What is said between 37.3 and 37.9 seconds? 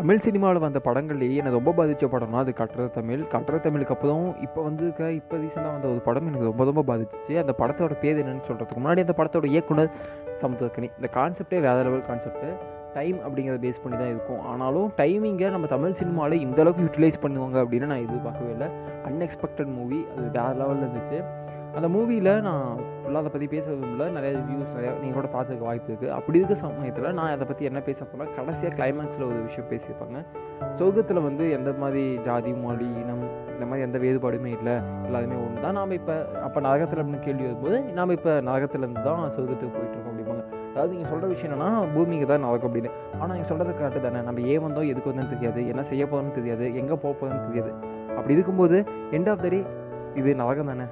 வரும்போது